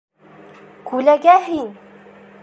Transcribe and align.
-Күләгә 0.91 1.35
һин! 1.51 1.69